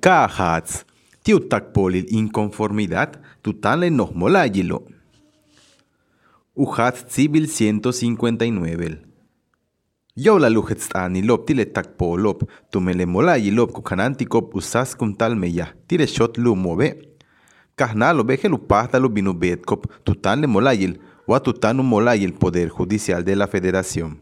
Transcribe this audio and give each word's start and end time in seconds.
Cajats, 0.00 0.86
tiutakpolil 1.22 2.06
inconformidad, 2.10 3.20
tutanle 3.42 3.90
nos 3.90 4.14
molayilo. 4.14 4.84
Ujat 6.54 7.08
civil 7.08 7.48
159. 7.48 9.02
Yo 10.16 10.38
la 10.38 10.48
lop 10.50 11.46
tile 11.46 11.66
takpolop, 11.66 12.42
tumele 12.70 13.06
molayilop 13.06 13.72
kukanantikop 13.72 14.54
usas 14.54 14.94
kuntal 14.96 15.36
meya, 15.36 15.74
tire 15.86 16.06
shot 16.06 16.38
lu 16.38 16.54
move. 16.54 17.08
Kahnalo 17.76 18.24
beje 18.24 18.48
lu 18.48 18.58
pasta 18.58 18.98
lu 18.98 19.08
binu 19.08 19.32
betkop, 19.32 19.86
tutanle 20.04 20.46
molayil, 20.46 20.98
wa 21.26 21.40
tutanu 21.40 21.82
molayil 21.82 22.32
Poder 22.32 22.68
Judicial 22.68 23.24
de 23.24 23.36
la 23.36 23.46
Federación. 23.46 24.20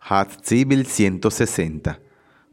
Hat 0.00 0.30
civil 0.42 0.86
160. 0.86 2.07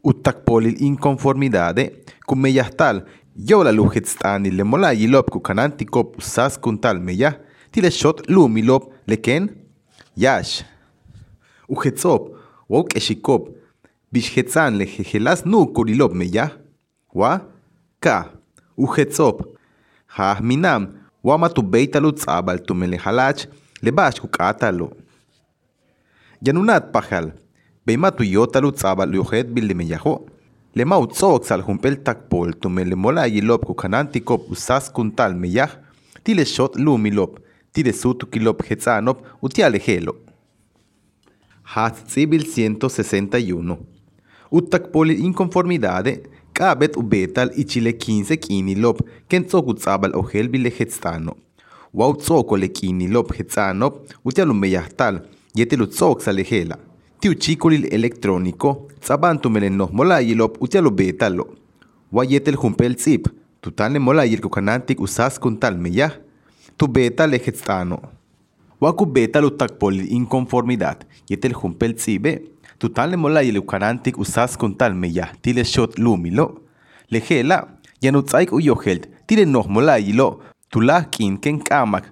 Utakpolil 0.06 0.76
inconformidade, 0.82 2.04
kumeyastal, 2.26 3.02
yo 3.34 3.64
la 3.64 3.72
lujetstani 3.72 4.50
le 4.50 4.62
molayilop 4.62 5.30
kukanantikop 5.30 6.18
usas 6.18 6.58
kuntal 6.62 7.00
meya, 7.00 7.32
tile 7.72 7.90
shot 7.90 8.22
lu 8.28 8.46
milop 8.48 8.92
leken, 9.08 9.48
yash. 10.16 10.62
Ujetzop, 11.68 12.28
wok 12.68 12.94
eshikop, 12.96 13.48
bishhetzan 14.12 14.78
le 14.78 14.86
jejelas 14.86 15.42
nu 15.44 15.66
kurilop 15.74 16.14
meya, 16.14 16.52
wa, 17.12 17.40
ka, 17.98 18.30
ujetzop, 18.78 19.42
ha 20.14 20.38
minam, 20.40 20.86
wama 21.24 21.50
tu 21.50 21.62
beitalu 21.62 22.12
tzabal 22.12 22.62
tu 22.62 22.74
melehalach, 22.74 23.48
le 23.82 23.90
bash 23.90 24.20
kukatalo. 24.20 24.92
Yanunat 26.42 26.92
pajal, 26.92 27.32
beima 27.86 28.10
tu 28.10 28.24
yotalu 28.24 28.72
tzabal 28.72 29.14
yujet 29.14 29.46
bil 29.54 29.74
meyaho. 29.74 30.26
Le 30.74 30.84
mau 30.84 31.06
tzok 31.06 31.46
sal 31.46 31.62
humpel 31.62 32.02
takpol 32.02 32.52
tu 32.60 32.68
mele 32.68 32.94
mola 32.94 33.26
yilop 33.28 33.64
kukanantikop 33.64 34.50
usas 34.50 34.90
kuntal 34.92 35.34
meyah, 35.34 35.70
tile 36.24 36.44
shot 36.44 36.76
lumilop, 36.76 37.38
tile 37.72 37.92
sutu 37.92 38.26
kilop 38.26 38.62
hetzanop. 38.68 39.22
Hatzibil 41.62 42.44
161. 42.46 43.78
Utakpoli 44.52 45.14
inconformidade, 45.14 46.22
kabet 46.52 46.96
ubetal 46.96 47.50
y 47.56 47.64
chile 47.64 47.92
15 47.92 48.36
kinilop, 48.36 49.00
ken 49.28 49.44
tzokutzabal 49.44 50.14
ojel 50.14 50.48
bile 50.48 50.70
hetzano. 50.70 51.34
Wau 51.94 52.14
tzoko 52.14 52.56
le 52.56 52.68
kinilop 52.68 53.32
hetzanop, 53.34 53.98
utialu 54.24 54.54
meyahtal, 54.54 55.22
yetelu 55.54 55.86
tzok 55.86 56.22
salejela. 57.16 57.20
Tiu 57.20 57.34
chikulil 57.34 57.86
electrónico, 57.92 58.88
tzabantu 59.00 59.50
melenos 59.50 59.90
molayilop, 59.92 60.56
utialu 60.60 60.90
betalo. 60.90 61.46
Wayetel 62.12 62.56
humpel 62.56 62.94
tzip, 62.94 63.28
tutane 63.60 63.98
molayil 63.98 64.40
kukanantik 64.40 65.00
usas 65.00 65.38
kuntal 65.38 65.76
meyah, 65.76 66.12
tu 66.76 66.86
beta 66.86 67.26
le 67.26 67.38
hetzano. 67.38 68.00
Waku 68.80 69.06
beta 69.06 69.40
lu 69.40 69.50
takpol 69.50 70.00
inconformidad, 70.10 71.04
yetel 71.28 71.52
humpel 71.52 71.94
tzibe, 71.94 72.42
tutan 72.78 73.10
le 73.10 73.16
mola 73.16 73.42
yele 73.42 73.58
ukarantik 73.58 74.18
usas 74.18 74.56
kuntal 74.56 74.94
meya, 74.94 75.30
tile 75.42 75.64
shot 75.64 75.98
lumilo. 75.98 76.60
Lejela, 77.10 77.68
yanutzaik 78.02 78.52
uyohelt, 78.52 79.08
tile 79.26 79.46
noh 79.46 79.66
mola 79.68 79.98
yilo, 79.98 80.40
tulah 80.70 81.08
kin 81.10 81.38
ken 81.38 81.58
kamak, 81.58 82.04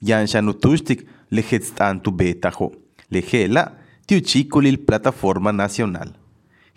yan 0.00 0.26
shanutushtik 0.26 1.06
lejetstan 1.30 2.00
tu 2.00 2.10
betajo. 2.10 2.72
Lejela, 3.10 3.72
tiu 4.06 4.20
chikulil 4.20 4.78
plataforma 4.78 5.52
nacional. 5.52 6.12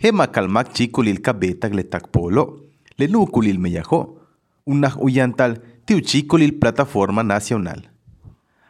Hema 0.02 0.26
kalmak 0.26 0.72
chikulil 0.74 1.20
kabeta 1.22 1.68
le 1.68 1.84
takpolo, 1.84 2.60
le 2.98 3.06
nukulil 3.06 3.58
meyajo, 3.58 4.18
unah 4.66 4.96
uyantal 4.98 5.54
tiu 5.86 6.00
chikulil 6.00 6.58
plataforma 6.58 7.22
nacional. 7.22 7.82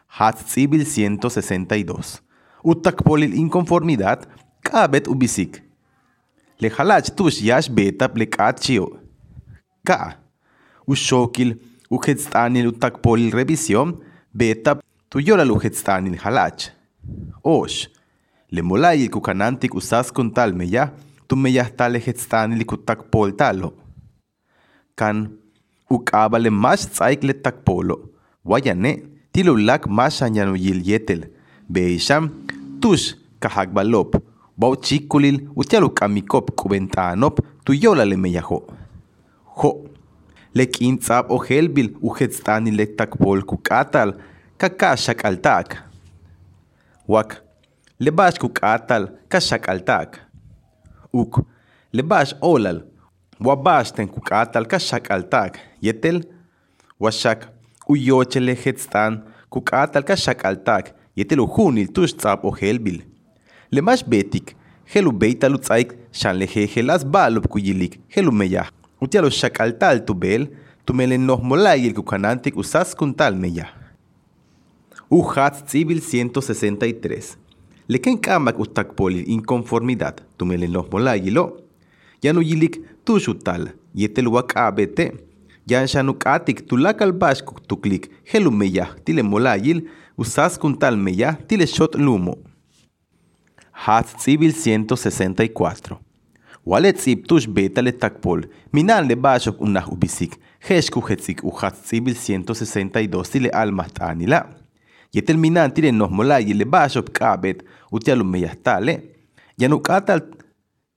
Hat 0.08 0.36
Civil 0.46 0.84
162. 0.84 2.20
Utakpolil 2.62 3.32
inconformidad, 3.34 4.26
kabet 4.62 5.08
ubisik. 5.08 5.62
Le 6.60 6.68
halach 6.68 7.14
tush 7.16 7.40
yash 7.40 7.70
betap 7.70 8.18
le 8.18 8.26
kachio. 8.26 8.98
Ka. 9.86 10.18
Ushokil 10.86 11.56
ujetstanil 11.88 12.68
utakpolil 12.68 13.32
revisión, 13.32 13.96
betap 14.34 14.84
tuyola 15.08 15.44
ujetstanil 15.48 16.18
halach. 16.20 16.68
Osh. 17.42 17.88
Le 18.52 18.62
molayil 18.62 19.10
kukanantik 19.10 19.74
usas 19.74 20.10
kuntal 20.10 20.52
meya, 20.52 20.90
tu 21.28 21.36
meyah 21.36 21.70
tale 21.70 22.00
jetstanil 22.02 22.64
kutakpol 22.66 23.30
talo. 23.38 23.74
Kan 24.96 25.30
ukabale 25.88 26.50
mash 26.50 26.86
tzaik 26.90 27.22
le 27.22 27.34
takpolo. 27.34 28.10
Wayane, 28.44 29.02
tilulak 29.32 29.86
mashan 29.86 30.34
yil 30.34 30.82
yetel, 30.82 31.30
beisham, 31.68 32.30
tush 32.80 33.14
kahagbalop, 33.38 34.18
bau 34.56 34.74
chikulil 34.74 35.48
amikop 36.00 36.50
kubentanop, 36.56 37.40
tuyola 37.64 38.04
le 38.04 38.16
meyajo. 38.16 38.66
Jo, 39.62 39.84
lekin 40.54 40.98
tzab 40.98 41.30
o 41.30 41.38
helbil 41.38 41.94
ujetstani 42.02 42.70
le 42.70 42.86
takpol 42.86 43.44
kukatal, 43.44 44.16
kakashak 44.58 45.24
altak. 45.24 45.76
Wak, 47.06 47.42
lebash 48.00 48.38
kukatal, 48.38 49.10
kashak 49.28 49.68
altak. 49.68 50.20
Uk, 51.12 51.44
lebash 51.92 52.32
olal, 52.40 52.82
wabash 53.38 53.92
ten 53.92 54.08
kukatal, 54.08 54.64
kashak 54.66 55.10
altak, 55.10 55.58
yetel, 55.82 56.24
washak, 56.98 57.48
uyochele 57.88 58.54
hetstan, 58.54 59.22
kukatal 59.50 60.02
kashakaltak, 60.02 60.94
yetel 61.16 61.40
ujunil 61.40 61.88
o 62.42 62.50
helbil. 62.50 63.02
Lemash 63.72 64.04
betik, 64.04 64.56
helu 64.86 65.12
beitalu 65.12 65.58
tzaik, 65.58 65.92
shan 66.12 66.36
lejejelas 66.38 67.04
balub 67.04 67.46
kuyilik, 67.48 68.00
helu 68.08 68.32
meyah. 68.32 68.70
Utialo 69.00 69.30
shakaltal 69.30 70.04
tu 70.06 70.14
bel, 70.14 70.48
tu 70.84 70.94
melen 70.94 71.26
noh 71.26 71.40
molayil 71.42 71.94
kukanantik 71.94 72.56
usas 72.56 72.94
kuntal 72.94 73.34
meyah. 73.34 73.70
Uhat 75.10 75.68
civil 75.68 76.00
163. 76.00 77.39
Leken 77.90 78.20
kamak 78.22 78.58
ustakpolil 78.62 79.24
inconformidad, 79.26 80.20
tu 80.38 80.46
melen 80.46 80.70
noh 80.70 80.86
molayilo. 80.92 81.44
Yanu 82.22 82.42
yilik 82.42 82.76
tushutal, 83.04 83.64
yetel 83.94 84.28
wak 84.30 84.54
abete, 84.54 85.08
yan 85.66 85.88
shanukatik 85.90 86.68
tulakal 86.68 87.10
bashkuk 87.12 87.58
tuklik 87.66 88.06
helu 88.30 88.52
meya 88.52 88.86
tile 89.04 89.22
molayil 89.22 89.82
usas 90.16 90.58
kuntal 90.58 90.96
meya 90.96 91.32
tile 91.48 91.66
shot 91.66 91.98
lumo. 91.98 92.36
Hat 93.72 94.06
civil 94.22 94.52
164. 94.52 95.98
Walet 96.64 97.00
zip 97.00 97.26
tush 97.26 97.48
beta 97.48 97.82
le 97.82 97.90
takpol, 97.90 98.46
minan 98.72 99.08
le 99.08 99.16
bashok 99.16 99.58
unah 99.60 99.90
ubisik, 99.90 100.38
heshku 100.60 101.02
hetzik 101.08 101.42
u 101.42 101.50
hat 101.50 101.74
civil 101.88 102.14
162 102.14 103.26
tile 103.32 103.50
almat 103.50 103.98
anila. 103.98 104.44
Yetel 105.12 105.38
minan 105.38 105.72
tile 105.74 105.90
noh 105.92 106.08
molayil 106.08 106.56
le 106.56 106.64
bashok 106.64 107.10
kabet 107.10 107.64
utialum 107.90 108.30
meya 108.30 108.54
tale, 108.64 108.94
yanukatal 109.58 110.20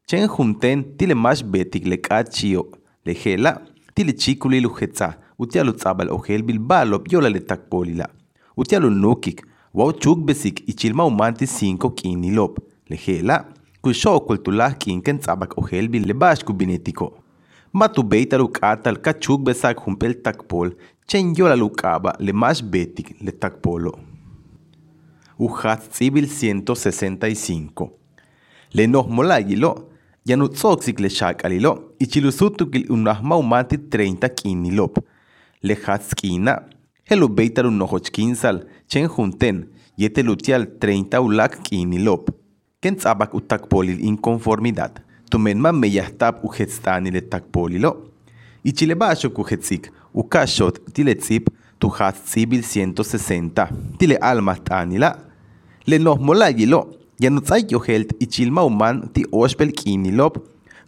chen 0.07 0.27
junten 0.27 0.83
tile 0.97 1.15
mash 1.15 1.43
betik 1.43 1.87
le 1.87 1.97
kachio, 1.97 2.67
le 3.05 3.13
hela, 3.13 3.61
tili 3.95 4.13
chikuli 4.13 4.61
lu 4.61 4.69
hetza, 4.79 5.15
utialu 5.39 5.73
tzabal 5.73 6.11
ojel 6.11 6.43
bilbalop 6.43 7.11
yola 7.11 7.29
le 7.29 7.39
takpolila. 7.39 8.07
Utialu 8.57 8.89
nukik, 8.89 9.41
wau 9.73 9.91
chuk 9.91 10.19
besik 10.27 10.61
ichilma 10.67 11.05
umanti 11.05 11.45
5 11.47 11.89
kinilop, 11.95 12.59
lejela, 12.89 13.45
kusho 13.81 14.19
kultulah 14.19 14.77
kinken 14.77 15.19
tzabak 15.19 15.57
ojel 15.57 15.89
bil 15.89 16.05
le 16.07 16.13
bashku 16.13 16.53
binetiko. 16.53 17.13
Matu 17.73 18.03
beita 18.03 18.37
lu 18.37 18.47
katal 18.47 19.01
ka 19.01 19.13
chuk 19.13 19.41
besak 19.41 19.79
humpel 19.81 20.13
takpol, 20.21 20.75
chen 21.07 21.33
yola 21.35 21.55
lu 21.55 21.69
kaba 21.69 22.15
le 22.19 22.33
mash 22.33 22.63
betik 22.63 23.15
le 23.21 23.31
takpolo. 23.31 23.95
Uhat 25.39 25.91
civil 25.91 26.27
165. 26.27 27.89
Le 28.73 28.87
noh 28.87 29.07
molayilo, 29.09 29.93
Yanu 30.25 30.47
tzoxik 30.47 30.99
le 30.99 31.09
shak 31.09 31.43
alilo, 31.45 31.95
ichilusutukil 31.99 32.85
unahma 32.89 33.35
umanti 33.35 33.77
30 33.77 34.29
kinilop. 34.29 34.99
Le 35.61 35.75
hatskina, 35.75 36.61
helu 37.03 37.27
beitaru 37.27 37.71
nohochkinsal, 37.71 38.61
chen 38.87 39.09
junten, 39.09 39.65
yete 39.97 40.23
lutial 40.23 40.65
30 40.79 41.19
ulak 41.19 41.59
kinilop. 41.63 42.29
Ken 42.79 42.95
tzabak 42.95 43.33
utakpolil 43.33 43.99
inconformidad, 43.99 45.03
tumenma 45.29 45.73
meyahtab 45.73 46.39
ujetstani 46.43 47.11
le 47.11 47.21
takpolilo. 47.21 47.91
Ichilebasho 48.63 49.29
kujetzik, 49.29 49.91
ukashot 50.02 50.02
tiletzip, 50.02 50.02
tu 51.83 51.89
hat 51.89 52.15
cibil 52.25 52.63
160, 52.63 53.67
tile 53.99 54.17
alma 54.21 54.55
tanila. 54.55 55.17
Le 55.85 55.97
noh 55.99 56.17
molayilo, 56.17 56.97
Yanutzay 57.19 57.65
yohelt 57.69 58.13
ichilma 58.19 58.63
uman 58.63 59.09
ti 59.13 59.25
oshpel 59.31 59.71
kinilop, 59.71 60.37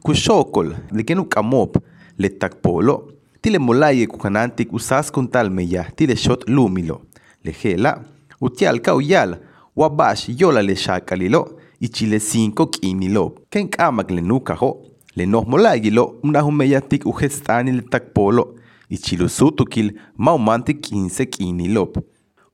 Kuxokol, 0.03 0.73
le 0.91 1.03
kenu 1.03 1.25
kamop, 1.25 1.77
le 2.17 2.29
takpolo, 2.29 3.11
tile 3.41 3.59
molaye 3.59 4.07
kukanantik 4.07 4.71
usas 4.73 5.11
tal 5.31 5.49
meya, 5.49 5.83
tile 5.95 6.15
shot 6.15 6.47
lumilo, 6.47 7.01
le 7.43 7.51
gela, 7.51 7.99
utial 8.39 8.79
kauyal, 8.79 9.37
wabash 9.75 10.29
yola 10.29 10.61
le 10.61 10.75
shakalilo, 10.75 11.57
y 11.81 11.89
chile 11.89 12.19
5 12.19 12.69
kinilo, 12.71 13.35
ken 13.49 13.69
le 14.09 14.21
nukajo, 14.21 14.77
le 15.15 15.25
nos 15.25 15.45
molayilo, 15.45 16.19
una 16.23 16.41
humeyatik 16.41 17.05
ujestani 17.05 17.71
le 17.71 17.81
takpolo, 17.81 18.55
y 18.89 18.97
chilo 18.97 19.29
sutukil, 19.29 19.99
maumantik 20.17 20.81
15 20.81 21.25
kinilop. 21.25 21.97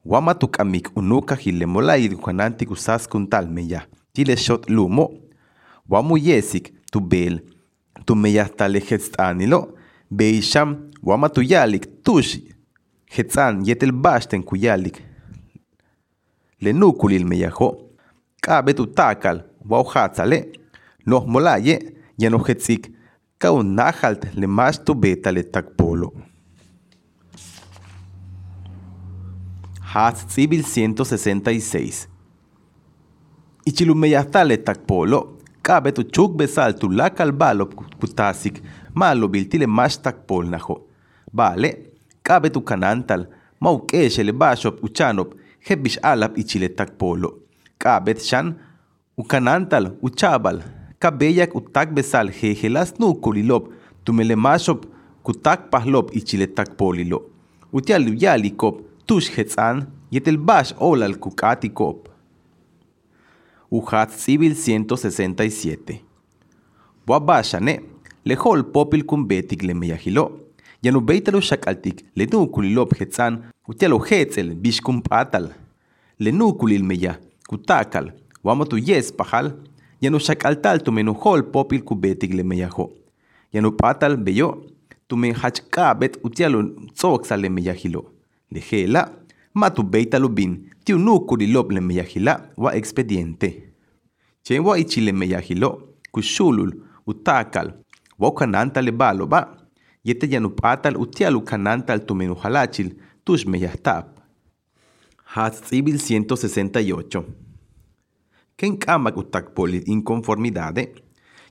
Wamatuk 0.06 0.60
amik 0.60 0.90
unuka 0.96 1.36
hile 1.36 1.66
molayil 1.66 2.16
kukanantik 2.16 2.72
usas 2.72 3.08
tal 3.30 3.48
meya, 3.48 3.86
tile 4.14 4.36
shot 4.36 4.70
lumo, 4.70 5.12
wamu 5.90 6.18
yesik, 6.18 6.74
tu 6.92 7.00
bel, 7.00 7.42
tu 8.06 8.16
meyastale 8.16 8.82
anilo, 9.18 9.78
beisham, 10.10 10.90
wama 11.04 11.30
tu 11.30 11.42
yalik, 11.44 12.04
tushi, 12.04 12.56
hetzan, 13.06 13.64
yetel 13.64 13.92
basten 13.92 14.44
kuyalik. 14.44 15.04
Lenukulil 16.62 17.26
meyajo, 17.26 17.92
kabe 18.42 18.74
tu 18.74 18.88
takal, 18.88 19.44
wau 19.70 19.84
hatzale, 23.44 23.64
noh 23.64 23.74
molaye, 23.74 23.92
yano 23.92 24.02
hetzik, 24.02 24.22
kau 24.22 24.22
nahalt 24.22 24.26
le 24.36 24.48
mas 24.48 24.78
tu 24.84 24.94
beta 24.94 25.32
le 25.32 25.44
takpolo. 25.44 26.14
Hatz 29.82 30.26
Civil 30.28 30.64
166 30.64 32.08
Ichilumeyastale 33.66 34.58
takpolo, 34.58 35.38
kabe 35.62 35.92
tu 35.92 36.04
chuk 36.04 36.38
besal 36.38 36.74
tu 36.74 36.90
lakal 36.90 37.32
balo 37.32 37.66
kutasik 38.00 38.62
malo 38.96 39.28
biltile 39.28 39.68
mashtak 39.68 40.26
polnajo. 40.28 40.88
Vale, 41.34 41.78
kabe 42.24 42.50
tu 42.50 42.62
kanantal, 42.62 43.28
mau 43.60 43.86
keshele 43.86 44.32
bashop 44.32 44.84
uchanop, 44.84 45.34
hebish 45.68 46.00
alap 46.04 46.38
ichile 46.38 46.70
takpolo. 46.70 47.40
Kabet 47.78 48.22
shan, 48.22 48.56
ukanantal 49.18 49.98
uchabal, 50.02 50.62
kabeyak 51.02 51.56
utak 51.56 51.90
besal 51.94 52.30
jejelas 52.30 52.94
nu 53.00 53.16
kulilop, 53.16 53.74
tumele 54.06 54.36
mashop 54.36 54.86
kutak 55.24 55.70
pahlop 55.72 56.16
ichile 56.16 56.48
takpolilo. 56.48 57.24
Utial 57.74 58.06
yalikop, 58.22 58.82
tush 59.08 59.32
hetzan, 59.36 59.88
yetel 60.12 60.38
bash 60.38 60.74
olal 60.78 61.18
kukatikop. 61.18 62.10
Ujat 63.72 64.12
Civil 64.12 64.54
167. 64.56 66.02
Wabashane, 67.08 67.82
lejol 68.26 68.64
popil 68.64 69.04
kumbetik 69.04 69.64
le 69.64 69.74
meyahilo. 69.74 70.26
Yanu 70.84 71.02
beitalo 71.02 71.42
shakaltik, 71.42 72.06
le 72.16 72.26
nukulilop 72.26 72.94
hetzan, 73.00 73.42
utialo 73.68 74.00
hetzel 74.00 74.54
bishkum 74.56 75.02
patal. 75.02 75.50
Le 76.20 76.32
nukulil 76.32 76.84
meya, 76.84 77.18
kutakal, 77.50 78.12
wamatu 78.44 78.78
yes 78.78 79.12
pahal, 79.12 79.54
yanu 80.02 80.20
shakaltal 80.20 80.82
tu 80.84 80.92
menuhol 80.92 81.44
popil 81.52 81.84
kubetik 81.84 82.34
le 82.34 82.44
meyaho. 82.44 82.90
Yanu 83.54 83.72
patal 83.72 84.18
beyo, 84.18 84.66
tu 85.08 85.16
men 85.16 85.34
hachkabet 85.34 86.18
utialo 86.24 86.64
tzoxal 86.96 87.42
le 87.42 87.50
meyahilo. 87.50 88.06
Lejela, 88.52 89.10
matu 89.54 89.84
beitalo 89.84 90.30
bin, 90.30 90.70
tiu 90.84 90.98
nukulilop 90.98 91.72
le 91.72 91.82
meyahila 91.82 92.42
wa 92.58 92.76
expediente. 92.76 93.50
Chenwa 94.44 94.80
ichile 94.80 95.12
meyahilo, 95.12 95.96
kushulul, 96.12 96.74
utakal, 97.08 97.74
wa 98.20 98.32
kananta 98.34 98.82
le 98.82 98.92
balo 98.92 99.28
ba, 99.28 99.58
yete 100.04 100.28
yanupatal 100.30 100.98
utialu 100.98 101.42
kananta 101.42 101.94
al 101.94 102.06
tumenu 102.06 102.36
halachil, 102.36 102.96
tush 103.24 103.46
meyahtab. 103.46 104.06
Hatzibil 105.24 105.96
168. 105.96 107.24
Ken 108.62 108.78
kamak 108.78 109.18
utakpolit 109.18 109.88
inconformidade, 109.88 110.92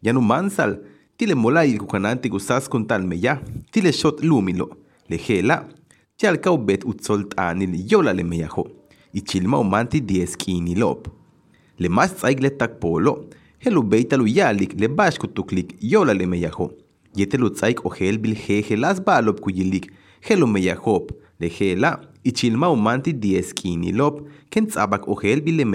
yanumansal, 0.00 0.76
tile 1.18 1.34
molay 1.34 1.76
kukananti 1.76 2.30
gusas 2.30 2.68
tal 2.86 3.02
meya, 3.02 3.40
tile 3.72 3.90
shot 3.92 4.22
lumilo, 4.22 4.76
lejela, 5.08 5.66
tial 6.16 6.38
kaubet 6.38 6.84
utsoltanil 6.84 7.74
yola 7.90 8.12
le 8.12 8.22
meyaho, 8.22 8.68
ichilma 9.12 9.58
umanti 9.58 10.00
10 10.00 10.36
kinilop. 10.36 11.08
Le 11.80 11.88
mas 11.88 12.14
tsaik 12.14 12.40
le 12.40 12.50
takpolo, 12.50 13.26
helu 13.58 13.82
beitalu 13.82 14.28
yalik 14.28 14.78
le 14.78 14.86
bash 14.86 15.18
kutuklik 15.18 15.74
yola 15.80 16.14
le 16.14 16.26
meyaho. 16.26 16.70
Yetelu 17.16 17.50
tsaik 17.50 17.84
o 17.84 17.90
hel 17.90 18.18
bil 18.18 18.36
jeje 18.36 18.76
las 18.76 19.00
balop 19.00 19.40
kuyilik, 19.40 19.90
helu 20.20 20.46
meyahop, 20.46 21.10
le 21.40 21.48
hela, 21.48 22.00
ichilma 22.22 22.70
umanti 22.70 23.12
10 23.12 23.52
kinilop, 23.52 24.22
ken 24.48 24.68
tsabak 24.68 25.08
o 25.08 25.18
hel 25.18 25.40
bil 25.40 25.66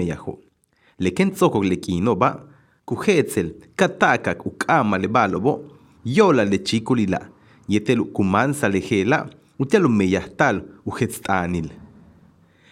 le 0.98 1.10
meyaho. 1.10 1.10
Le 1.10 1.10
ken 1.10 1.30
tsokok 1.30 1.64
le 1.64 1.76
kino 1.76 2.14
ba, 2.16 2.44
kuhetzel, 2.86 3.54
katakak 3.76 4.46
ukama 4.46 4.98
le 4.98 5.08
balobo, 5.08 5.64
yola 6.04 6.44
le 6.44 6.58
chikulila, 6.58 7.20
yetelu 7.68 8.04
kumansa 8.12 8.68
le 8.68 8.80
hela, 8.80 9.26
utialu 9.58 9.88
meyahtal 9.88 10.62
uhetstanil. 10.86 11.70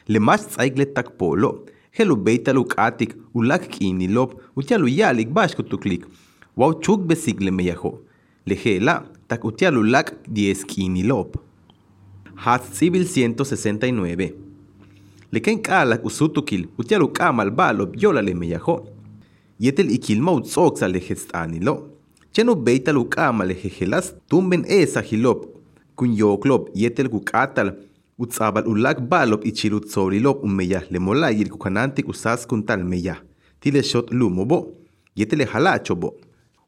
Le 0.09 0.19
mas 0.19 0.47
tsaik 0.49 0.79
le 0.79 0.87
takpolo, 0.87 1.65
helu 1.93 2.17
beitalu 2.17 2.65
katik 2.65 3.15
ulak 3.35 3.69
kinilop, 3.69 4.35
utialu 4.57 4.89
yalik 4.89 5.33
bash 5.33 5.55
kutuklik, 5.55 6.05
wau 6.57 6.75
chuk 6.81 7.07
besik 7.07 7.41
le 7.41 7.51
meyaho. 7.51 8.01
Le 8.47 8.55
hela, 8.55 9.05
tak 9.29 9.45
utialu 9.45 9.83
lak 9.83 10.13
10 10.29 10.65
kinilop. 10.67 11.39
Hat 12.37 12.63
Civil 12.75 13.07
169. 13.07 14.44
Le 15.35 15.41
ken 15.41 15.59
kalak 15.59 16.05
usutukil, 16.05 16.69
utialu 16.79 17.09
kamal 17.09 17.51
balop 17.51 17.97
yola 18.01 18.23
le 18.23 18.35
meyaho. 18.35 18.87
Yetel 19.59 19.91
ikilma 19.91 20.33
utzoksa 20.33 20.87
le 20.89 21.01
gestanilo. 21.01 21.75
Chenu 22.33 22.55
beitalu 22.55 23.05
kamal 23.09 23.49
le 23.49 23.57
tumben 24.29 24.65
esa 24.69 25.01
hilop, 25.03 25.47
kun 25.97 26.15
yoklop 26.15 26.71
yetel 26.73 27.09
kukatal, 27.09 27.75
utzabal 28.17 28.65
ulak 28.69 29.01
balop 29.01 29.45
ichilut 29.45 29.89
sorilop 29.89 30.45
umeyah 30.45 30.85
le 30.91 31.01
molayil 31.01 31.49
kukanantik 31.49 32.09
usas 32.09 32.47
kuntal 32.47 32.85
meyah. 32.85 33.19
Tile 33.61 33.83
shot 33.83 34.13
lumobo, 34.13 34.69
yetele 35.17 35.47
halachobo. 35.53 36.15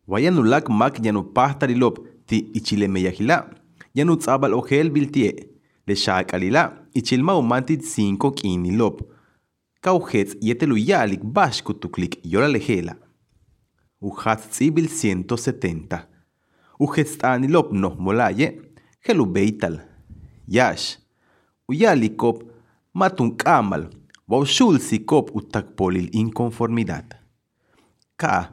Wayan 0.09 0.39
ulak 0.39 0.69
mak 0.69 0.99
yanu 1.05 1.23
pahtarilop 1.23 2.01
ti 2.27 2.49
ichile 2.53 2.89
meyahila, 2.89 3.47
yanu 3.95 4.17
tzabal 4.17 4.55
ojel 4.55 4.91
biltie, 4.91 5.51
le 5.87 5.95
shakalila, 5.95 6.73
ichilma 6.97 7.37
umantit 7.37 7.83
5 7.83 8.31
kinilop. 8.35 9.03
Kauhetz 9.81 10.37
yetelu 10.41 10.79
yalik 10.79 11.23
bash 11.25 11.63
kutuklik 11.63 12.19
yola 12.25 12.49
lejela. 12.49 12.97
Uhatz 14.01 14.49
tsibil 14.51 14.89
170. 14.89 15.99
Uhetz 16.79 17.19
tanilop 17.19 17.73
no 17.73 17.91
molaye, 17.99 18.61
helu 19.01 19.27
beital. 19.27 19.81
Yash. 20.49 20.99
Uyalikop 21.69 22.43
matun 22.95 23.37
kamal, 23.37 23.91
waushul 24.29 24.79
sikop 24.79 25.31
utakpolil 25.35 26.09
inconformidad. 26.13 27.17
Ka. 28.17 28.53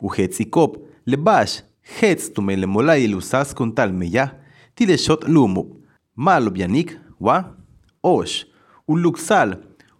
Uhetsikop 0.00 0.76
le 1.06 1.16
bash, 1.16 1.62
hetz 2.00 2.28
tume 2.32 2.56
le 2.56 2.66
molay 2.66 3.14
usas 3.14 3.54
con 3.54 3.72
tal 3.72 3.92
meya, 3.92 4.34
tile 4.74 4.98
shot 4.98 5.24
lumo, 5.26 5.64
malo 6.14 6.50
bianik, 6.50 6.98
wa, 7.18 7.55
osh, 8.06 8.46
uluksal, 8.88 9.56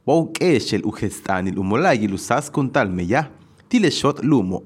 wa 0.07 0.19
ukeshel 0.21 0.83
uhetstanil 0.85 1.59
umolay 1.59 2.07
usas 2.15 2.51
con 2.51 2.71
tal 2.71 2.89
meya, 2.89 3.29
tile 3.69 3.91
shot 3.91 4.23
lumo. 4.23 4.63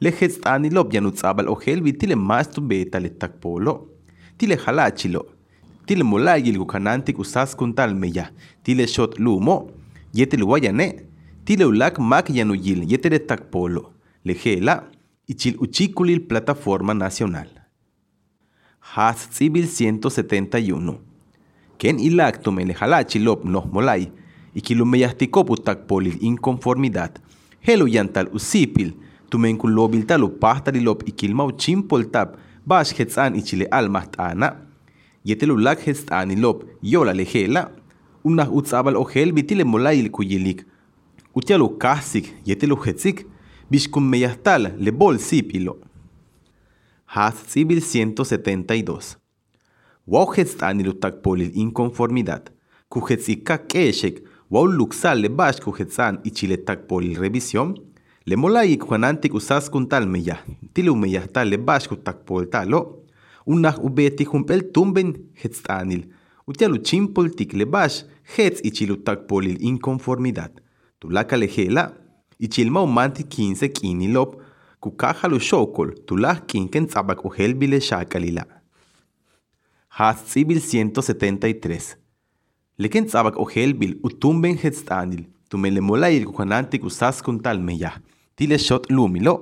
Le 0.00 0.10
hetstanil 0.10 0.78
objanut 0.78 1.16
sabal 1.16 1.48
ohelvi 1.48 1.92
tile 1.92 2.14
mas 2.14 2.48
tu 2.48 2.60
beta 2.60 3.00
le 3.00 3.08
takpolo, 3.08 3.88
tile 4.36 4.56
halachilo, 4.66 5.24
tile 5.86 6.04
molay 6.04 6.42
gukanantik 6.42 7.18
usas 7.18 7.56
con 7.56 7.72
tal 7.72 7.94
meya, 7.94 8.30
tile 8.62 8.86
shot 8.86 9.18
lumo, 9.18 9.70
yetel 10.12 10.44
guayane, 10.44 11.06
tile 11.44 11.64
ulak 11.64 11.98
mak 11.98 12.28
yanuyil, 12.28 12.84
yetel 12.90 13.18
takpolo, 13.26 13.92
le 14.24 14.34
gela, 14.34 14.84
ichil 15.26 15.56
uchikulil 15.58 16.20
Plataforma 16.28 16.94
Nacional. 16.94 17.48
Has 18.80 19.28
Civil 19.30 19.66
171. 19.66 21.07
Ken 21.78 22.00
ilak 22.00 22.42
tumele 22.42 22.74
halachilop 22.74 23.44
no 23.44 23.62
molay, 23.72 24.08
ikilumeyastikop 24.54 25.50
utakpolil 25.50 26.18
inconformidad, 26.20 27.20
helo 27.60 27.86
yantal 27.86 28.28
usipil, 28.34 28.92
tumenkulobil 29.30 30.06
talu 30.06 30.28
pahtarilop 30.40 31.04
ikilmau 31.08 31.52
chimpol 31.52 32.10
tap, 32.10 32.36
bash 32.66 32.94
hetzan 32.98 33.36
ichile 33.38 33.68
almahtana, 33.70 34.56
yetelulak 35.24 35.84
hetzanilop 35.86 36.64
yola 36.82 37.14
lejela, 37.14 37.68
unah 38.24 38.50
utzabal 38.50 38.96
ojel 38.96 39.32
bitile 39.32 39.64
molayil 39.64 40.10
kuyilik, 40.10 40.64
utialu 41.34 41.68
kasik 41.78 42.34
yetelu 42.46 42.76
hetzik, 42.84 43.24
bishkum 43.70 44.08
meyastal 44.08 44.72
le 44.78 44.90
bol 44.90 45.18
sipilo. 45.18 45.78
Haz 47.06 47.34
Civil 47.46 47.80
172. 47.80 49.27
Wow 50.10 50.32
anil 50.60 50.88
utakpolil 50.88 51.50
inconformidad. 51.54 52.50
Kujetzika 52.88 53.58
keshek, 53.58 54.22
wow 54.50 54.64
luxal 54.64 55.20
le 55.20 55.28
bash 55.28 55.60
kujetzan 55.60 56.20
y 56.24 56.30
chile 56.30 56.56
takpolil 56.56 57.18
revisión. 57.18 57.74
Le 58.24 58.36
molai 58.36 58.78
juanantik 58.78 59.34
usas 59.34 59.68
kuntal 59.68 60.06
meya, 60.06 60.38
tile 60.72 60.88
umeya 60.88 61.26
tal 61.26 61.50
le 61.50 61.58
bash 61.58 61.88
kutakpol 61.88 62.48
talo. 62.48 63.04
Unah 63.46 63.76
ubeti 63.82 64.24
humpel 64.24 64.72
tumben 64.72 65.12
hetstanil. 65.34 66.08
Utialu 66.46 66.78
chimpol 66.82 67.30
tik 67.36 67.52
le 67.52 67.66
bash, 67.66 68.04
hetz 68.34 68.62
y 68.64 68.70
chilu 68.70 68.96
takpolil 68.96 69.58
inconformidad. 69.60 70.52
Tulaka 71.00 71.36
lejela, 71.36 71.92
y 72.38 72.48
chilma 72.48 72.80
umanti 72.80 73.24
15 73.24 73.68
kinilop, 73.68 74.40
kukajalu 74.80 75.38
xokol, 75.38 75.92
tulah 76.06 76.46
kinken 76.46 76.86
tzabak 76.86 77.26
uhelbile 77.26 77.80
shakalila. 77.80 78.57
Has 79.98 80.18
Sibil 80.30 80.60
173. 80.60 81.96
Leken 82.78 83.06
tzabak 83.06 83.34
uhelbil 83.42 83.96
utumben 84.06 84.54
hetstanil, 84.54 85.24
tumelemolayil 85.50 86.28
kujanantik 86.28 86.84
usas 86.86 87.18
kuntal 87.20 87.58
meya. 87.58 87.90
Tile 88.36 88.58
shot 88.58 88.86
lumilo. 88.90 89.34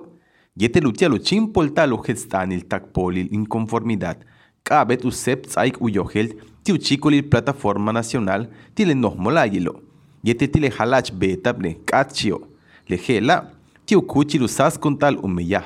Yete 0.56 0.80
lutialu 0.80 1.18
chimpol 1.18 1.68
talu 1.76 1.98
hetstanil 2.06 2.62
takpolil 2.70 3.28
inconformidad. 3.36 4.22
Kabet 4.64 5.04
usep 5.04 5.44
tzaik 5.44 5.76
uyohel 5.80 6.32
tiu 6.64 6.78
chicolil 6.78 7.28
plataforma 7.28 7.92
nacional 7.92 8.48
tile 8.74 8.94
nohmolayilo. 8.94 9.76
Yete 10.24 10.48
tile 10.48 10.72
halach 10.78 11.12
betable 11.12 11.74
kachio. 11.84 12.40
Lejela 12.88 13.42
tiu 13.84 14.00
kuchilu 14.00 14.48
sas 14.48 14.80
kuntal 14.80 15.20
umeya. 15.22 15.62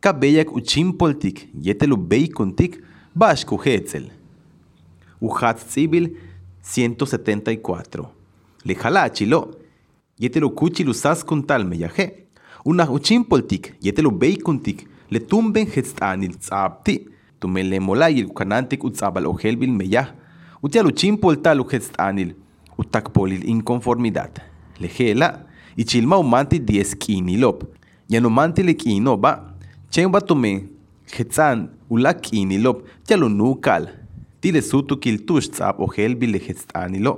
Kabeyak 0.00 0.56
uchimpoltik 0.56 1.50
yetelu 1.68 1.96
beikuntik 1.96 2.80
bash 3.14 3.44
kuhetzel. 3.44 4.08
Uhat 5.22 5.58
Sibil 5.68 6.16
174. 6.62 8.04
Lejalachilo 8.64 9.54
yetelu 10.18 10.50
kuchilu 10.50 10.94
sas 10.94 11.24
kuntal 11.24 11.64
meyaje. 11.64 12.26
Una 12.64 12.90
uchimpoltik 12.90 13.74
yetelu 13.80 14.10
beikuntik 14.10 14.88
le 15.10 15.20
tumben 15.20 15.66
hetstanil 15.66 16.34
tzabti. 16.34 17.08
Tumele 17.40 17.80
molayil 17.80 18.32
kanantik 18.34 18.84
utzabal 18.84 19.26
ojelbil 19.26 19.70
meyah. 19.70 20.08
Utialu 20.62 20.90
chimpoltal 20.90 21.60
uhetstanil 21.60 22.34
utakpolil 22.78 23.48
inconformidad. 23.48 24.42
Lejela 24.80 25.46
y 25.76 25.84
chilma 25.84 26.18
umanti 26.18 26.58
10 26.58 26.96
kinilop. 26.98 27.64
Yanumanti 28.08 28.62
le 28.62 28.74
kino 28.74 29.16
ba. 29.16 29.54
Chen 29.90 30.10
ba 30.10 30.20
tume 30.20 30.68
hetsan 31.16 31.68
ula 31.90 32.14
kinilop 32.14 32.82
yalo 33.08 33.28
nukal. 33.28 34.01
Tile 34.42 34.62
sutu 34.62 34.96
kil 34.98 35.20
tush 35.26 35.48
tzab 35.54 35.78
o 35.80 35.86
helbi 35.86 36.26
le 36.26 36.38
hetsanilo. 36.42 37.14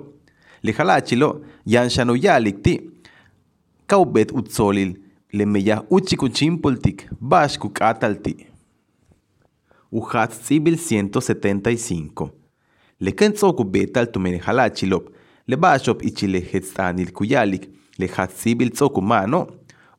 Le 0.63 0.73
halachilo 0.77 1.31
yan 1.67 1.89
shano 1.89 2.15
yalikti. 2.17 2.75
Kaubet 3.87 4.33
utzolil 4.33 4.93
le 5.33 5.47
meya 5.47 5.83
uchiku 5.91 6.29
chimpoltik 6.29 7.09
bash 7.21 7.57
kukatalti. 7.59 8.37
Uhat 9.93 10.33
Sibil 10.33 10.77
175. 10.77 12.29
Le 13.01 13.13
kentzoku 13.13 13.65
betal 13.65 14.13
tumene 14.13 14.39
halachilop. 14.39 15.09
Le 15.47 15.57
bashop 15.57 16.03
ichile 16.05 16.41
hetsanil 16.41 17.13
kuyalik 17.13 17.69
le 17.99 18.07
hatzibil 18.07 18.71
tzokumano, 18.71 19.47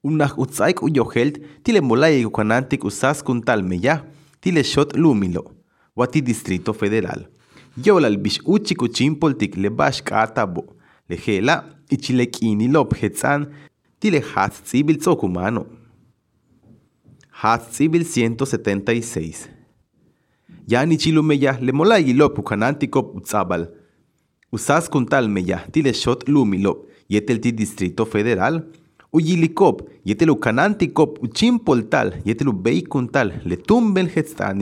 unah 0.04 0.34
utzaik 0.38 0.82
uyohelt 0.84 1.40
tile 1.64 1.82
molay 1.82 2.26
kuanantik 2.26 2.84
usas 2.84 3.24
kuntal 3.24 3.64
meya, 3.64 4.04
tile 4.42 4.64
shot 4.64 4.96
lumilo, 4.98 5.52
wati 5.96 6.22
distrito 6.22 6.74
federal. 6.74 7.26
Yolal 7.84 8.18
bish 8.18 8.42
uchi 8.46 8.76
kuchimpoltik 8.76 9.58
le 9.58 9.70
bash 9.70 10.02
katabo, 10.04 10.66
le 11.10 11.16
hela, 11.16 11.64
ichilekini 11.90 12.68
lop 12.68 12.96
hetzan, 12.96 13.48
tile 14.00 14.20
hatzibil 14.20 14.98
tzokumano. 14.98 15.66
Hatzibil 17.30 18.04
176. 18.04 19.50
Yani 20.68 20.98
chilumeya 20.98 21.60
le 21.62 21.72
molay 21.72 22.14
lop 22.14 22.40
kuanantikop 22.44 23.16
utzabal. 23.16 23.68
Usas 24.52 24.90
kuntal 24.90 25.28
meya, 25.30 25.60
tile 25.72 25.94
shot 25.94 26.28
lumilo, 26.28 26.86
yetelti 27.10 27.52
Distrito 27.52 28.06
Federal, 28.06 28.64
Uyilikop, 29.16 29.90
yetelu 30.06 30.36
Kanantikop, 30.36 31.20
Uchimpoltal, 31.24 32.14
yetelu 32.26 32.54
Beikuntal, 32.54 33.34
le 33.46 33.56
tumbel 33.56 34.10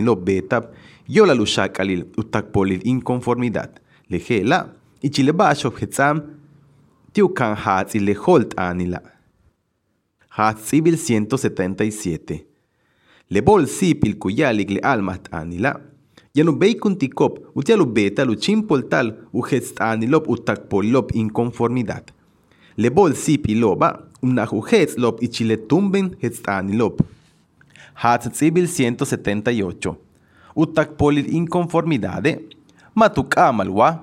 lo 0.04 0.16
Betab, 0.16 0.74
yola 1.08 1.34
Lushakalil, 1.34 2.06
Utakpolil 2.18 2.82
inconformidad, 2.86 3.80
le 4.10 4.20
Gela, 4.20 4.74
Ichilebashov 5.02 5.82
Hetzam, 5.82 6.24
Tiukan 7.12 7.56
Hatz 7.56 7.96
y 7.96 8.00
le 8.00 8.16
Holt 8.16 8.54
Anila. 8.58 9.02
Hatz 10.30 10.70
Civil 10.70 10.98
177. 10.98 12.46
Le 13.30 13.42
bol 13.42 13.68
sipil 13.68 14.18
kuyalik 14.18 14.70
le 14.70 14.80
almat 14.82 15.30
anila. 15.32 15.80
Yanu 16.36 16.52
beikuntikop, 16.58 17.40
utialu 17.56 17.86
beta 17.86 18.26
lu 18.26 18.36
chimpoltal, 18.36 19.14
uhetz 19.34 19.74
anilop 19.80 20.28
utakpolilop 20.30 21.16
inconformidad 21.16 22.14
le 22.76 22.90
bol 22.90 23.16
sipi 23.16 23.56
loba, 23.56 24.08
una 24.22 24.46
jujetz 24.46 24.98
lob 24.98 25.22
y 25.22 25.30
chile 25.30 25.58
tumben 25.58 26.16
hetzani 26.22 26.74
lob. 26.74 27.02
Hatzibil 27.94 28.68
178. 28.68 29.98
Utak 30.56 30.98
polil 30.98 31.28
inconformidade, 31.34 32.40
matuk 32.96 33.38
amalwa, 33.38 34.00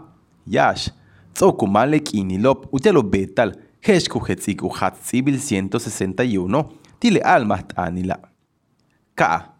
yash, 0.46 0.90
tzokumale 1.34 2.00
kini 2.00 2.38
lob, 2.38 2.66
utelo 2.72 3.02
betal, 3.02 3.54
heshku 3.80 4.20
hetzik 4.20 4.62
Hatzibil 4.62 5.38
161, 5.38 6.64
tile 6.98 7.20
almat 7.20 7.72
anila. 7.76 8.18
Ka, 9.14 9.54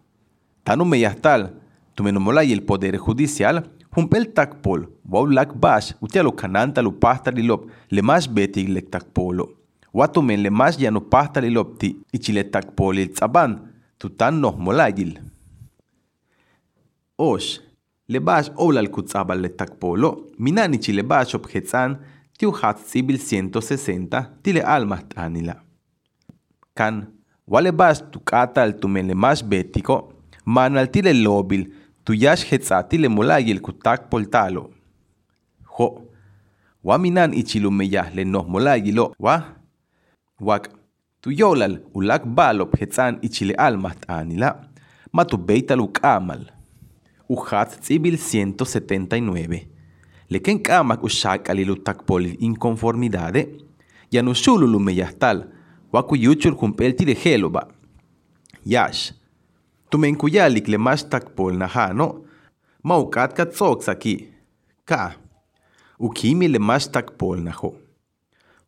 tanu 0.65 0.85
meyastal, 0.85 1.51
tumenomolay 1.95 2.53
el 2.53 2.63
poder 2.63 2.99
judicial, 2.99 3.63
Humpel 3.91 4.31
takpol, 4.33 4.87
wow 5.03 5.27
lak 5.27 5.51
bash, 5.59 5.95
utialo 6.01 6.31
kananta 6.31 6.83
lu 6.83 6.93
pasta 6.93 7.31
li 7.31 7.43
lop, 7.43 7.65
le 7.91 8.03
mas 8.03 8.29
beti 8.29 8.63
lek 8.69 8.87
takpolo. 8.91 9.49
Watu 9.93 10.23
men 10.23 10.43
le 10.43 10.51
mas 10.51 10.79
yanu 10.79 11.01
pasta 11.01 11.41
li 11.41 11.51
lop 11.51 11.75
ti, 11.79 11.97
ichile 12.13 12.45
takpoli 12.45 13.09
tzaban, 13.11 13.59
tutan 13.99 14.39
noh 14.41 14.55
molayil. 14.55 15.19
Osh, 17.21 17.61
le 18.09 18.19
bash 18.19 18.49
oulal 18.57 18.89
kutzabal 18.89 19.43
le 19.45 19.51
takpolo, 19.53 20.09
minan 20.39 20.73
ichile 20.73 21.03
bash 21.05 21.35
objetzan, 21.37 21.99
tiu 22.39 22.51
hat 22.57 22.79
sibil 22.89 23.19
160, 23.21 24.21
tile 24.43 24.63
almas 24.65 25.03
tanila. 25.11 25.59
Kan, 26.73 27.03
wale 27.47 27.73
bash 27.77 28.01
tukatal 28.13 28.73
tumen 28.81 29.11
le 29.13 29.15
mas 29.15 29.43
betiko, 29.45 29.97
manal 30.47 30.89
tile 30.89 31.13
lobil, 31.13 31.67
tuyash 32.05 32.47
hetzati 32.49 32.97
le 32.97 33.09
molayil 33.13 33.61
kutak 33.61 34.09
poltalo. 34.09 34.71
Ho, 35.77 35.89
wa 36.83 36.97
minan 36.97 37.35
ichilumeyah 37.35 38.15
le 38.15 38.25
noh 38.25 38.49
molayilo, 38.49 39.13
wa? 39.19 39.37
Wak, 40.41 40.71
tuyolal 41.21 41.83
ulak 41.93 42.25
balop 42.25 42.81
hetzan 42.81 43.21
ichile 43.21 43.53
almat 43.59 44.09
anila, 44.09 44.55
matu 45.13 45.37
beital 45.37 45.85
ukamal. 45.85 46.49
Uhat 47.31 47.81
tsibil 47.81 48.17
179. 48.19 49.67
Leken 50.31 50.59
kamak 50.59 51.05
ushakalilu 51.05 51.77
takpolil 51.77 52.37
inconformidade, 52.41 53.49
yanushululu 54.11 54.81
meyahtal, 54.81 55.45
wakuyuchul 55.93 56.57
kumpel 56.57 56.97
tile 56.97 57.15
heloba. 57.15 57.69
Yash, 58.65 59.13
Tumenkuyalik 59.91 60.69
le 60.69 60.79
mashtakpol 60.79 61.57
nahano, 61.57 62.25
maukat 62.83 63.35
katzokzaki, 63.35 64.29
ka, 64.85 65.15
ukimi 65.99 66.49
le 66.49 66.59
mashtakpol 66.59 67.43
naho. 67.43 67.75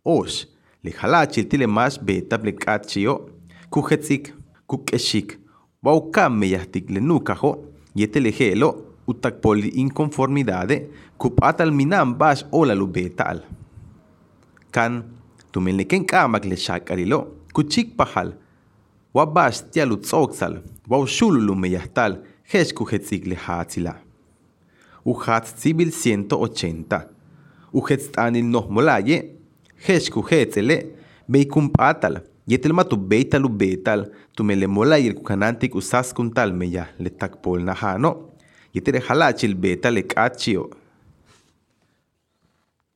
Osh, 0.04 0.46
le 0.84 0.90
halachil 0.90 1.48
tile 1.48 1.66
mash 1.66 1.98
betab 1.98 2.44
le 2.44 2.52
kachio, 2.52 3.30
kuhetzik, 3.70 4.32
kukeshik, 4.66 5.38
waukam 5.82 6.38
meyahtik 6.38 6.90
le 6.90 7.00
nukaho, 7.00 7.71
yete 7.94 8.20
le 8.20 8.32
gelo, 8.32 8.70
utakpol 9.06 9.64
inconformidade, 9.74 10.88
kupatal 11.18 11.72
minam 11.72 12.14
bash 12.14 12.44
ola 12.52 12.74
lu 12.74 12.86
betal. 12.86 13.42
Kan, 14.72 15.02
tumenleken 15.52 16.04
kamak 16.06 16.44
le 16.44 16.56
shakarilo, 16.56 17.26
kuchik 17.52 17.96
pahal, 17.96 18.32
wabash 19.14 19.62
tialu 19.70 19.96
tzoksal, 20.00 20.62
wau 20.88 21.06
shululu 21.06 21.54
meyastal, 21.54 22.20
heshku 22.52 22.86
hetzigle 22.90 23.36
hatzila. 23.36 23.96
Uhatz 25.04 25.54
zibil 25.60 25.90
180. 25.90 27.08
Uhetz 27.72 28.10
anil 28.16 28.44
noh 28.44 28.68
molaye, 28.70 29.18
heshku 29.86 30.22
hetzele, 30.30 30.76
beikum 31.28 31.68
patal, 31.72 32.20
Yetel 32.52 32.74
ma 32.74 32.84
tu 32.84 32.98
beital 32.98 33.46
u 33.46 33.48
betal, 33.48 34.10
tu 34.36 34.44
me 34.44 34.54
le 34.54 34.66
mola 34.66 34.98
y 34.98 35.06
el 35.06 35.14
cucanantic 35.14 35.74
usas 35.74 36.12
con 36.12 36.30
tal 36.30 36.52
me 36.52 36.68
ya, 36.68 36.94
le 36.98 37.08
takpol 37.08 37.64
na 37.64 37.72
ha 37.72 37.96
no. 37.96 38.36
Yetere 38.74 39.00
halachil 39.00 39.54
betal 39.54 39.94
le 39.94 40.06
kachio, 40.06 40.68